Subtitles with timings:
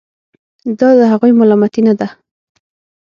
[0.79, 2.07] دا د هغوی ملامتي نه ده.